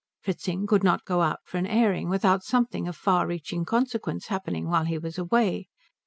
[0.23, 4.67] Fritzing could not go out for an airing without something of far reaching consequence happening
[4.67, 5.69] while he was away.